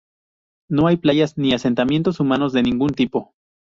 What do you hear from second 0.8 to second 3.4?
hay playas ni asentamientos humanos de ningún tipo.